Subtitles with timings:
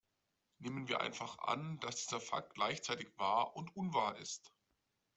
[0.57, 4.51] Nehmen wir einfach an, dass dieser Fakt gleichzeitig wahr und unwahr ist.